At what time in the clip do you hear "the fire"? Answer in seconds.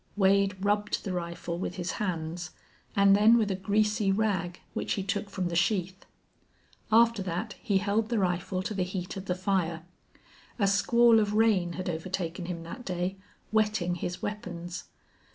9.25-9.83